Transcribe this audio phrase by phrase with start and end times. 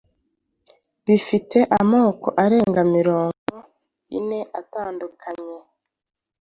[1.05, 3.55] bifite amoko arenga mirongo
[4.17, 5.57] ine atandukanye